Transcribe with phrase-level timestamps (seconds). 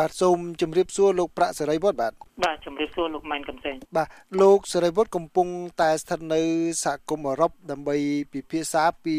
[0.00, 2.12] បាទសូមជម្រាបសួរលោកប្រាក់សេរីវុឌ្ឍបាទ
[2.44, 4.08] បាទជម្រាបសួរលោកម៉ែនកំសែងបាទ
[4.42, 5.48] លោកសេរីវុឌ្ឍកំពុង
[5.80, 6.40] តែស្ថិតនៅ
[6.84, 7.96] សហគមន៍អឺរ៉ុបដើម្បី
[8.32, 9.16] ពិភាក្សាពី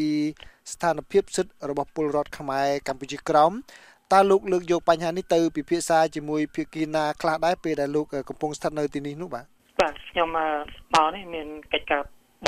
[0.72, 3.52] ស្ថានភាពសិទ្ធិរបស់ពលរដ្ឋខ្មែរកម្ពុជាក្រោម
[4.14, 9.46] តើលោកលើកយកបញ្ហានេះទៅពិភាក្សាជាមួយភាគីណាខ្លះដែរពេលដែលលោកកំពុងស្ថិតនៅទីនេះនោះបាទ
[9.82, 10.40] បាទខ្ញុំម
[10.96, 12.02] កនេះមានកិច្ចការ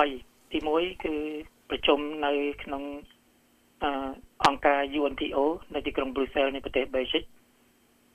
[0.04, 1.14] 3ទី1គឺ
[1.70, 2.32] ប្រជុំនៅ
[2.64, 2.84] ក្នុង
[4.46, 5.38] អង្គការ UNTO
[5.73, 7.25] នៅទីក្រុង Brussels នៃប្រទេស Belgium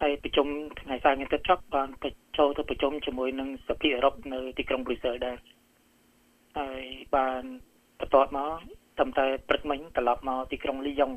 [0.02, 0.46] ហើយប្រជុំ
[0.80, 1.88] ថ្ងៃសៅរ៍នេះទៅចប់បាន
[2.38, 5.36] ចូលទៅប្រជុំជាមួយនឹងសភាអឺរ៉ុបនៅទីក្រុង Brussels ដែរ
[6.58, 6.82] ហើយ
[7.14, 7.42] បាន
[8.00, 8.50] បន្ទាប់មក
[8.98, 11.12] តាមតែព្រឹកមិញត្រឡប់មកទីក្រុងលីយ៉ុង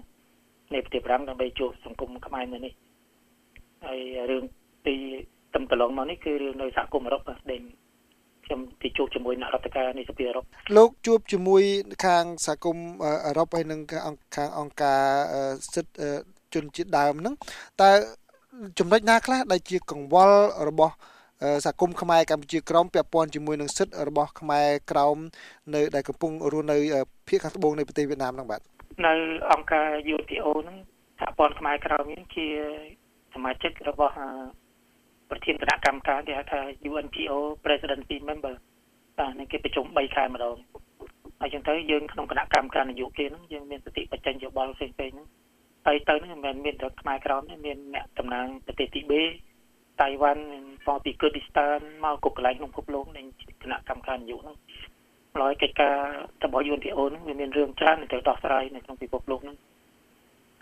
[0.73, 2.73] នៃប្រទេសប្រាំងដើម្បីជួបសង្គមខ្មែរនៅនេះ
[3.85, 3.99] ហើយ
[4.31, 4.43] រឿង
[4.87, 4.95] ទី
[5.55, 7.61] តំកន្លងមកនេះគឺរឿងនៅសហគមន៍អឺរ៉ុបដែល
[8.45, 10.45] ខ្ញុំទីជួបជាមួយអ្នករដ្ឋការនៃសភាអឺរ៉ុប
[10.77, 11.63] លោកជួបជាមួយ
[12.05, 12.87] ខាងសហគមន៍
[13.25, 13.81] អឺរ៉ុបហើយនិង
[14.35, 15.01] ខាងអង្គការ
[15.73, 16.09] សិទ្ធិ
[16.53, 17.35] ជនជាតិដើមហ្នឹង
[17.81, 17.91] តើ
[18.79, 20.37] ចំណុចណាខ្លះដែលជាកង្វល់
[20.69, 20.93] របស់
[21.65, 25.17] សហគមន៍ខ្មែរកម្ពុជាក្រោមពាក់ព័ន្ធជាមួយនឹងសិទ្ធិរបស់ខ្មែរក្រោម
[25.75, 26.77] នៅដែលកំពុងរស់នៅ
[27.27, 28.61] ភាគខាងត្បូងនៃប្រទេសវៀតណាមហ្នឹងបាទ
[29.05, 29.13] នៅ
[29.51, 30.77] អង្គការ UNTO ហ្នឹង
[31.19, 32.47] សហព័ន្ធខ្មែរក្រោមនេះជា
[33.33, 34.15] សមាជិករបស់
[35.29, 38.55] ប្រធានគណៈកម្មការគេហៅថា UNPO Presidency Member
[39.17, 40.57] បាទនឹងគេប្រជុំ3ខែម្ដង
[41.39, 45.27] ហើយចឹងទៅយើងក្នុងគណៈកម្មការនយោបាយហ្នឹងយើងមានសតិបញ្ចេញយោបល់ផ្សេងៗហ្នឹង
[45.85, 49.21] ហើយទៅហ្នឹងមិនមែនមានតែខ្មែរក្រមទេមានអ្នកតំណាងប្រទេសទីបេ
[50.01, 50.43] តៃវ៉ាន់
[50.87, 53.25] មកពីគូឌីស្តានមកគ្រប់កន្លែងក្នុងពិភពលោកនឹង
[53.63, 54.57] គណៈកម្មការនយោបាយហ្នឹង
[55.35, 55.95] ហើយកិច្ចការ
[56.43, 59.57] របស់ UNPO ហ្នឹងវាមានរឿងច្រើនទៅដោះស្រាយនៅក្នុងពិភពលោកហ្នឹង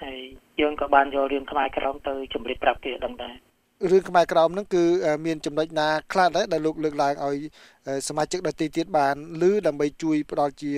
[0.03, 0.19] ហើយ
[0.61, 3.35] យើងក៏បានយករឿងខ្មែរក្រមទៅជម្រាបប្រាប់គេដឹងដែរ
[3.91, 4.83] រឿងខ្មែរក្រមហ្នឹងគឺ
[5.25, 7.37] មានចំណុចណាខ្លះដែរដែលលោកលើកឡើងឲ្យ
[8.07, 9.15] សមាជិកដទៃទៀតបាន
[9.49, 10.71] ឬដើម្បីជួយផ្ដល់ជា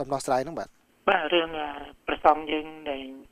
[0.00, 0.68] ដំណោះស្រាយហ្នឹងបាទ
[1.08, 1.48] បាទរឿង
[2.08, 3.31] ប្រសងយើងដែលព្រ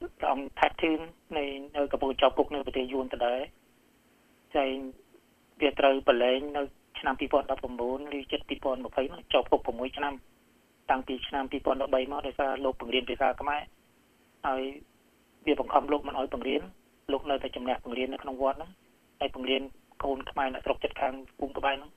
[0.00, 0.98] អង្គថែធឿន
[1.38, 1.44] នៃ
[1.76, 3.40] នៅកំពង់ចោគុកនៅប្រទេសយួនដដែល
[4.56, 4.74] ចែង
[5.60, 6.62] វាត្រូវប្រឡែងនៅ
[6.98, 10.14] ឆ្នាំ2019ឬចិត្ត2020នោះចោគុក6ឆ្នាំ
[10.90, 13.62] តាំងពីឆ្នាំ2013មកដោយសារលោកបង្រៀនភាសាខ្មែរ
[14.46, 14.62] ហើយ
[15.46, 16.62] វាបង្ខំលោកមិនឲ្យបង្រៀន
[17.12, 18.70] លោកនៅតែជំនះបង្រៀននៅក្នុងវត្តហ្នឹង
[19.20, 19.62] ហើយបង្រៀន
[20.02, 21.90] កូនខ្មែរនៅស្រុកចិត្តខាងភូមិក្បែរហ្នឹង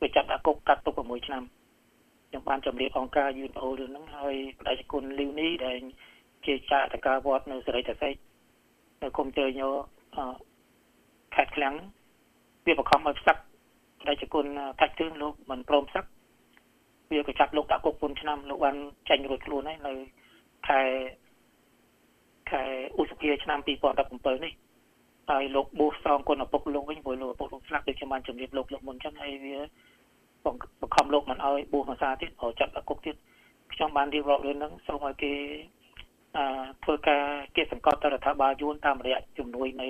[0.00, 1.42] វាចាប់ដាក់គុកកាត់ទុក6ឆ្នាំ
[2.28, 5.80] ខ្ញុំបានជម្រាបអង្គការ UNO រឿងហ្នឹងហើយបដិគុណលីវនេះដែល
[6.46, 8.14] ជាចាតកាវត្តនៅសេរីតសេក
[9.02, 9.74] នៅគុំជើញយក
[11.34, 11.74] ខេត្តឃ្លាំង
[12.66, 13.36] វាបង្ខំឲ្យផ្សឹក
[14.06, 14.46] ដែលជាគុណ
[14.80, 16.04] កាច់ទឿនលោកមិនព្រមផ្សឹក
[17.10, 18.76] វាក៏ចាប់លោកដាក់គុក4ឆ្នាំលោកបាន
[19.08, 19.92] ចាញ់រួចខ្លួនហើយនៅ
[20.68, 20.80] ខែ
[22.50, 22.62] ខែ
[22.98, 24.52] ឧសភាឆ្នាំ2017នេះ
[25.30, 29.56] ហើយលោកប៊ូសសងគុណឪពុកលោកវិញព្រោះលោកឪពុកលោកស្លាប់ដូចខ្ញុំបានជម្រាបលោកលោកមុនចឹងហើយវា
[30.44, 33.16] បង្ខំលោកមិនឲ្យប៊ូភាសាទៀតព្រោះចាប់ដាក់គុកទៀត
[33.72, 35.32] ខ្ញុំបានរៀបរាប់រឿងហ្នឹងសូមឲ្យគេ
[36.84, 37.24] ធ្វើការ
[37.56, 39.88] គេសង្កត់ទៅរដ្ឋាភិបាលយួនតាមរយៈជំនួយនៃ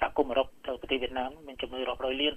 [0.00, 2.34] សហគមន៍អឺរ៉ុបទៅប្រទេសវៀតណាមមានជំនួយរាប់រយលាន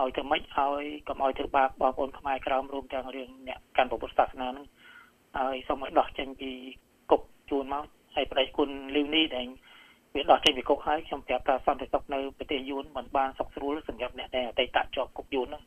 [0.00, 4.66] ឲ្យទៅម៉េចឲ្យកុំឲ្យធ្វើបាបបងប្អូនខ្មែរក្រមរួមទាំងរឿងអ្នកកាន់ពុទ្ធសាសនាហ្នឹង
[5.38, 6.50] ហើយសូមឲ្យដោះចេញពី
[7.10, 9.46] គុកជួនមកហើយប្រដេគុណលីវនេះដែល
[10.14, 15.62] វាដោះចេញពីគុកហើយខ្ញុំប្រាប់ថាសន្តិសុខនៅប្រទេសយួនមិនបានសុខស្រួលសម្រាប់អ្នកដែលអតីតជាប់គុកយួនហ្នឹង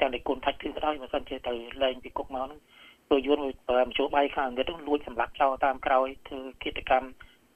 [0.00, 2.60] ទាំងដែលគុណថាច់គឺក៏ដោយបើសិនជាទៅលែងពីគុកមកហ្នឹង
[3.08, 7.08] ព្រោះយួនប្រើមជ្ឈបាយខាងអង់គ្លេសលួចសម្លាប់ចោលតាមក្រោយធ្វើគិតកម្ម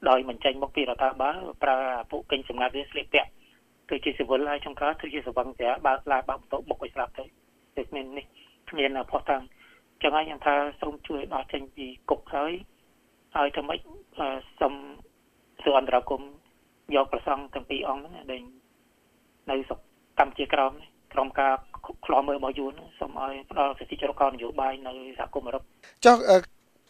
[0.08, 1.78] ដោយមិនចេញមកពីរដ្ឋាភិបាលប្រើ
[2.10, 3.30] ពួកកេញសម្ងាត់វាស្លៀកពាក់
[3.88, 7.24] គឺជាស៊ីវិលហើយចុងក្រោយគឺជាសវឹងស្រាបើកឡាបើកបន្ទប់បុកឲ្យស្លាប់ទៅ
[7.76, 8.26] តែគ្មាននេះ
[8.70, 9.42] គ្មានផុសតាំង
[10.02, 12.52] ចឹងហើយខ្ញុំថាសូមជួយដោះចេញពីគុកហើយ
[13.36, 13.78] ហើយធ្វើម៉េច
[14.60, 14.74] សូម
[15.62, 16.28] សួរអន្តរកម្ម
[16.94, 18.42] យកប្រសង់ទាំងពីរអង្គហ្នឹងដែល
[19.50, 19.78] នៅសុខ
[20.18, 20.72] កម្ពុជាក្រម
[21.12, 21.54] ក្រុមការ
[22.06, 25.62] ខ្លោមើលរបស់យួនសូមឲ្យផ្ដល់សិទ្ធិចរកនយោបាយនៅសហគមន៍អឺរ៉ុប
[26.04, 26.16] ចុះ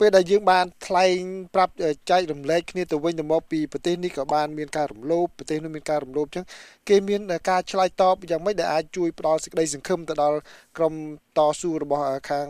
[0.00, 1.18] ពេលដែលយើងបានថ្លែង
[1.54, 1.72] ប្រាប់
[2.10, 6.44] ចែករំលែកគ្នាទៅវិញទៅមកពីប្រទេសនេះក៏បានមានការរំលោភប្រទេសនោះមានការរំលោភអញ្ចឹង
[6.88, 10.38] គេមានការឆ្លើយតបយ៉ាងម៉េចដែលអាចជួយផ្ដល់សេចក្តីសង្ឃឹមទៅដល់
[10.76, 10.94] ក្រុម
[11.38, 12.46] តស៊ូរបស់ខាង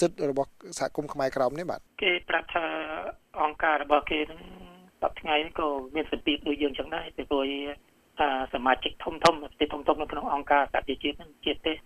[0.00, 2.64] សិទ្ធិរបស់សហគមន៍ខ្មែរក្រមនេះបាទគេប្រាប់ថា
[3.42, 4.40] អង្គការរបស់គេនឹង
[5.02, 7.44] សប្តាហ៍ថ្ងៃនេះក៏មានសម្ពាធដូចយើងចឹងដែរពីព្រោះ
[8.54, 11.76] សមាជិកធំធំប្រទេសធំធំនៅក្នុងអង្គការសហជីវជាតិនឹងជាទេស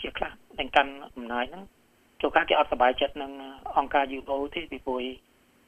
[0.00, 1.64] ជាខ្លះដែលកាន់អំណាចហ្នឹង
[2.20, 3.32] ចូលការគេអត់សប្បាយចិត្តនឹង
[3.78, 5.02] អង្គការ UNO ទេពីព្រោះ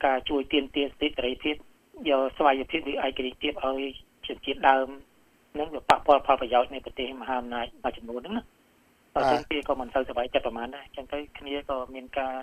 [0.04, 1.56] ការជួយទាមទារសិទ្ធិសេរីភាព
[2.08, 3.82] យកស្វ័យភាពឬឯករាជ្យភាពឲ្យ
[4.26, 4.88] ជាជាតិដើម
[5.58, 8.42] នឹងវាប៉ះពាល់ផលប្រយោជន៍នៃប្រទេសមហាអំណាចមួយចំនួនហ្នឹងណា
[9.14, 12.34] តែគេក៏មិនសូវសប្បាយចិត្តប្រហែលដែរអញ្ចឹងទៅគ្នាក៏មានការ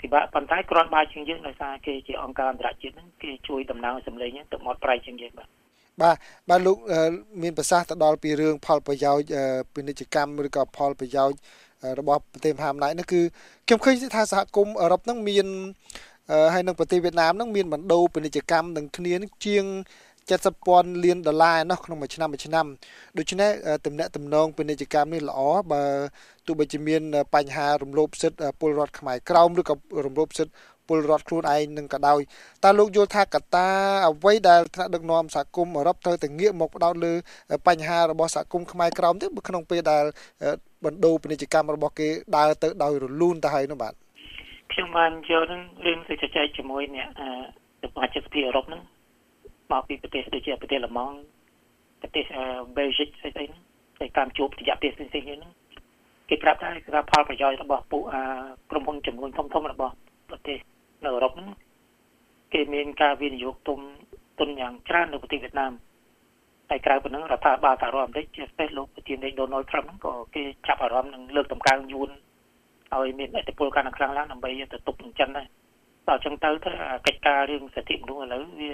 [0.00, 5.48] ពិបាកប៉ុន្តែគ្រាន់បើជាងយើងដោយសារគេជាអង្គការអន្តរជាតិហ្នឹងគេជួយដំណើរសម្លេងទៅមកប្រៃជាងយើងបាទ
[6.00, 6.16] បាទ
[6.48, 6.76] បាទលោក
[7.42, 9.28] មានប្រសាសន៍ទៅដល់ពីរឿងផលប្រយោជន៍
[9.74, 11.38] ពាណិជ្ជកម្មឬក៏ផលប្រយោជន៍
[11.98, 13.20] របស់ប្រទេសមហាអំណាចនោះគឺ
[13.66, 15.46] ខ្ញុំឃើញថាសហគមន៍អឺរ៉ុបហ្នឹងមាន
[16.52, 19.64] ហើយនឹងប្រទេសវៀតណាមហ្នឹងមានបណ្ដូពាណិជ្ជកម្មនឹងគ្នានឹងជាង
[20.28, 22.66] 70,000លានដុល្លារនោះក្នុងមួយឆ្នាំមួយឆ្នាំ
[23.18, 23.50] ដូច្នេះ
[23.86, 25.40] តំណែងតំណងពាណិជ្ជកម្មនេះល្អ
[25.72, 25.82] បើ
[26.46, 27.02] ទោះបីជាមាន
[27.34, 29.74] បញ្ហារំលោភសិទ្ធិពលរដ្ឋខ្មែរក្រោមឬក៏
[30.06, 30.52] រំលោភសិទ្ធិ
[30.88, 32.20] ពលរដ្ឋខ្លួនឯងនឹងក៏ដោយ
[32.64, 33.68] តើលោកយល់ថាកត្តា
[34.08, 37.12] អ្វីដែលថ្នាក់ដឹកនាំសហគមន៍អឺរ៉ុបត្រូវតែងាកមកផ្ដោតលើ
[37.68, 40.04] បញ្ហារបស់សហគមន៍ខ្មែរក្រោមទៅក្នុងពេលដែល
[40.84, 43.94] បណ្ដូពាណិជ្ជកម្មរបស់គេដើរទៅដោយរលូនទៅហើយនោះបាទ
[44.72, 47.08] ខ្ញុំបានយកនឹងរឿងទៅចែកជាមួយអ្នក
[47.82, 48.82] សមាជិកសភាអឺរ៉ុបហ្នឹង
[49.72, 51.16] មកពីប្រទេសដូចជាប្រទេសឡម៉ង់
[52.02, 52.24] ប្រទេស
[52.76, 53.62] បេលហ្សិកស្អីស្អីហ្នឹង
[54.00, 55.52] តែតាមជួបរយៈពេលផ្សេងៗហ្នឹង
[56.28, 58.02] គេប្រាប់ថាគឺផលប្រយោជន៍របស់ពួក
[58.70, 59.94] ក្រុមហ៊ុនចំនួនធំធំរបស់
[60.30, 60.58] ប្រទេស
[61.02, 61.48] នៅអឺរ៉ុបហ្នឹង
[62.52, 63.78] គេមានការវិនិយោគទុំ
[64.38, 65.72] ទុនយ៉ាងច្រើននៅប្រទេសវៀតណាម
[66.70, 72.10] តែក្រៅពីហ្នឹងរដ្ឋាភិបាលសហរដ្ឋអាមេរិកជាពិសេសលោកប្រធានាធិបតី Donald Trump ហ្នឹងក៏គេចាប់អារម្មណ៍នឹងលើកតម្កើងយួន
[72.94, 75.46] ឲ្យមានឥទ្ធិពលកាន់តែខ្លាំងឡើងដើម្បីទៅទប់នឹងចិនដែរ
[76.08, 76.70] ដល់អញ្ចឹងទៅទៅ
[77.06, 78.72] កិច្ចការរឿងសិទ្ធិមនុស្សឥឡូវវា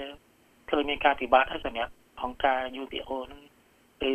[0.69, 3.41] ឃើញមានការពិបាកហើយសម្រាប់អង្គការ UPO ហ្នឹង
[4.11, 4.13] ឬ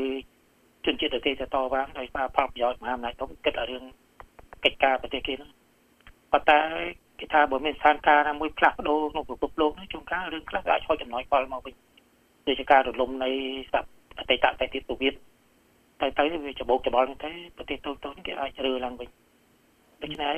[0.84, 3.84] ជនជាតិដទៃទៅតវ៉ាដោយសារផលប្រយោជន៍មហាអំណាចធំគិតឲ្យរឿង
[4.64, 5.50] កិច្ចការប្រទេសគេហ្នឹង
[6.32, 6.60] ប៉ុន្តែ
[7.20, 11.74] គេថាបើមានស្ថានភាពណាមួយផ្លាស់ប្ដូរក្នុងពិភពលោកនេះជួនកាលរឿងខ្លះអាចហុចចំណុចផលមកវិញ
[12.46, 13.30] ដូចជាការរលំនៃ
[13.72, 15.14] សព្ទអតីតតែទៀតសូវៀត
[16.00, 19.08] ទៅទៅវាច្បោកច្បល់នេះទៅប្រទេសតូចតូចគេអាចរើឡើងវិញ
[20.02, 20.36] ដូច្នេះ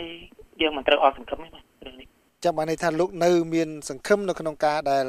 [0.61, 2.07] យើងមិនត្រូវអស់សង្ឃឹមទេរឿងនេះ
[2.45, 5.07] ចាំបានន័យថាលោកនៅមានសង្ឃឹមនៅក្នុងការដែល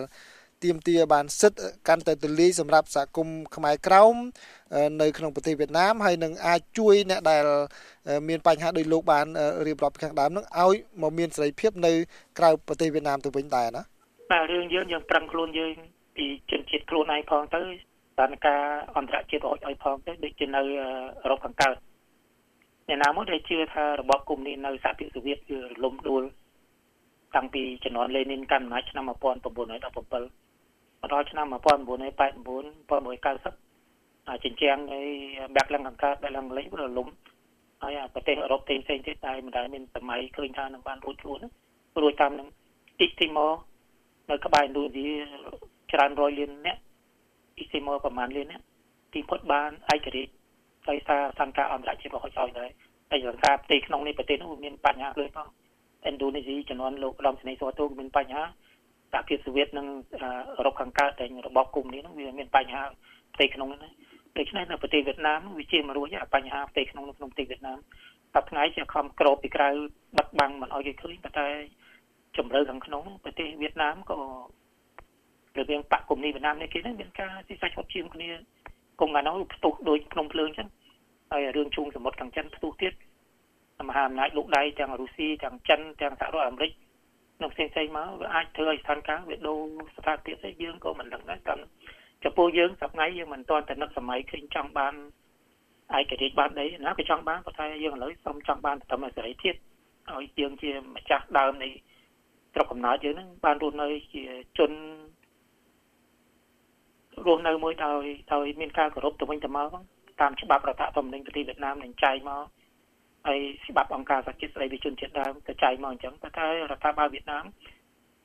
[0.63, 4.15] ទៀមទាបានសិទ្ធិកាន់តែទូលាយសម្រាប់សហគមន៍ខ្មែរក្រោម
[5.01, 7.43] នៅក្នុងប្រទេសវៀតណាមហើយនឹងអាចជួយអ្នកដែល
[8.29, 9.25] មានបញ្ហាដោយលោកបាន
[9.67, 11.93] រៀបរាប់ខាងដើមនឹងឲ្យមកមានសេរីភាពនៅ
[12.39, 13.83] ក្រៅប្រទេសវៀតណាមទៅវិញដែរណា
[14.31, 15.71] បាទរឿងយើងយើងប្រឹងខ្លួនយើង
[16.15, 18.57] ពីជនជាតិខ្លួនឯងផងទៅស្ថានភាព
[18.97, 20.61] អន្តរជាតិរហូតឲ្យផងទៅដូចជានៅ
[21.21, 21.75] អឺរ៉ុបខាងកើត
[22.87, 26.23] អ្នកណាមកដែលជឿថារបបកុម្មុយនីសនៅសហភាពសូវៀតគឺរលំដួល
[27.35, 30.48] តាំងពីជំនាន់លេនីនកាន់អំណាចឆ្នាំ1917
[31.01, 31.53] មកដល់ឆ្នាំ1989
[32.89, 35.01] 1990ចិញ្ចាំងនៃ
[35.55, 37.07] បាក់ឡើងកង្កើតបាក់ឡើងលេខរលំ
[37.81, 41.39] ហើយប្រទេសអឺរ៉ុបផ្សេងផ្សេងទៀតតែមិនដែលមានសម័យឃើញថានឹងបានរួចខ្លួន
[42.01, 42.47] រួចតាមនឹង
[42.99, 43.47] អ៊ីទីម៉ូ
[44.29, 45.07] នៅក្បែរឥណ្ឌូនេស៊ី
[45.91, 46.77] ច្រើនរយលានអ្នក
[47.57, 48.61] អ៊ីទីម៉ូប្រហែលលានអ្នក
[49.13, 50.31] ទីពុតបានឯករាជ្យ
[50.89, 52.69] ដោយសារសង្ការអន្តរជាតិរបស់ឲ្យដែរ
[53.11, 55.47] តែសង្ការផ្ទៃក្នុងនេះប្រទេសនោះមានបញ្ហាលើផង
[56.09, 58.43] ឥណ្ឌូនេស៊ីជំនាន់លោកឧត្តមសេនីយ៍សុវត្ថុមានបញ្ហា
[59.13, 59.87] សហភាពសូវៀតនិង
[60.57, 62.83] អឺរ៉ុបខាងកើតតែរបបកុម្មុយនីសហ្នឹងវាមានបញ្ហា
[63.35, 63.91] ផ្ទៃក្នុងហ្នឹង
[64.37, 67.77] ដូច្នេះនៅប្រទេសវៀតណាមវាជាមរួចបញ្ហាផ្ទៃក្នុងក្នុងប្រទេសវៀតណាម
[68.33, 69.69] តែថ្ងៃជាខំក្របពីក្រៅ
[70.17, 71.47] បិទបាំងមិនឲ្យគេឃើញប៉ុន្តែ
[72.37, 74.19] ជំរឿខាងក្នុងប្រទេសវៀតណាមក៏
[75.59, 78.29] រវាងបកកុម្មុយនីសវៀតណាមនេះគេនឹងមានការស៊ីសាច់ហត់ជាងគ្នា
[78.99, 80.67] គង់កាលនោះផ្ទុះដូចភ្នំភ្លើងចឹង
[81.31, 82.93] ហើយរឿងជូងសមុទ្រខាងចិនផ្ទុះទៀត
[83.87, 86.71] មហាអំណាចលោកដៃទាំងរុស្ស៊ីទាំងចិនទាំងសហរដ្ឋអាមេរិក
[87.41, 89.59] នឹងផ្សេងផ្សេងមកវាអាចធ្វើឲ្យស្ថានភាពវាដូរ
[89.97, 91.59] ស្ថានភាពទៅយើងក៏មិនដឹងដែរតាម
[92.23, 94.93] ចំពោះយើងសប្ងៃយើងមិនទាន់តែនឹកសម័យឃើញចង់បាន
[95.97, 99.53] ឯករាជ្យបានដីណាក៏ចង់បានប៉ុន្តែយើងឥឡូវសូមចង់បានតែសេរីភាព
[100.11, 101.69] ឲ្យយើងជាម្ចាស់ដើមនៃ
[102.53, 104.23] ស្រុកកំណើតយើងហ្នឹងបានរស់នៅជា
[104.57, 104.71] ជន
[107.25, 108.03] រស់នៅមួយដោយ
[108.33, 109.67] ដោយមានការគោរពទៅវិញទៅមក
[110.21, 112.43] តាមច្បាប់រដ្ឋធម្មនុញ្ញប្រទេសវៀតណាមនឹងចែកមក
[113.27, 113.39] ហើយ
[113.69, 117.45] ច្បាប់អង្គការសហជីវស្តីវិជនជាតិដើមទៅចែកមកអញ្ចឹងតែរដ្ឋាភិបាលវៀតណាម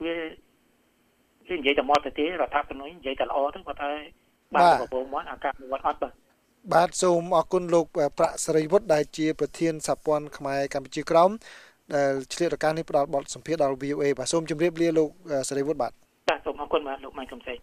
[0.04, 0.14] វា
[1.48, 3.90] វានិយាយតែមកទៅទេរដ្ឋាភិបាលនិយាយតែល្អទៅប៉ុន្តែ
[4.54, 6.12] បានប្រពងមកអាការវត្តអត់បាទ
[6.74, 7.86] បាទសូមអរគុណលោក
[8.18, 11.30] ប្រាក់សេរីវុឌ្ឍដែលជាប្រធានសហព័ន្ធខ្មែរកម្ពុជាក្រោម
[11.94, 15.08] ដែលឆ្លៀតឱកាសនេះផ្ដល់បទសម្ភាសន៍ដល់ VOA បាទសូមជម្រាបលាលោក
[15.48, 15.92] សេរីវុឌ្ឍបាទ
[16.30, 17.58] បាទសូមអរគុណបាទលោកម៉ៃកំសែង